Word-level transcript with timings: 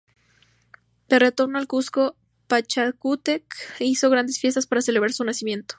De 1.09 1.19
retorno 1.19 1.59
al 1.59 1.67
Cuzco, 1.67 2.15
Pachacútec 2.47 3.45
hizo 3.81 4.09
grandes 4.09 4.39
fiestas 4.39 4.65
para 4.65 4.81
celebrar 4.81 5.13
su 5.13 5.23
nacimiento. 5.23 5.67